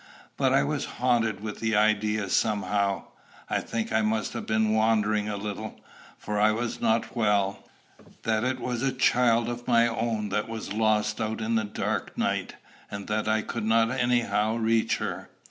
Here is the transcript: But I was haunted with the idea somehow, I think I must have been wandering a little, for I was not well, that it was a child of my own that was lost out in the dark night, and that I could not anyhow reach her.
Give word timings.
But 0.35 0.51
I 0.51 0.63
was 0.63 0.85
haunted 0.97 1.41
with 1.41 1.59
the 1.59 1.75
idea 1.75 2.27
somehow, 2.27 3.03
I 3.47 3.59
think 3.59 3.93
I 3.93 4.01
must 4.01 4.33
have 4.33 4.47
been 4.47 4.73
wandering 4.73 5.29
a 5.29 5.37
little, 5.37 5.79
for 6.17 6.39
I 6.39 6.51
was 6.51 6.81
not 6.81 7.15
well, 7.15 7.69
that 8.23 8.43
it 8.43 8.59
was 8.59 8.81
a 8.81 8.91
child 8.91 9.47
of 9.47 9.67
my 9.67 9.87
own 9.87 10.29
that 10.29 10.49
was 10.49 10.73
lost 10.73 11.21
out 11.21 11.39
in 11.39 11.53
the 11.53 11.65
dark 11.65 12.17
night, 12.17 12.55
and 12.89 13.05
that 13.09 13.27
I 13.27 13.43
could 13.43 13.63
not 13.65 13.91
anyhow 13.91 14.55
reach 14.55 14.97
her. 14.97 15.29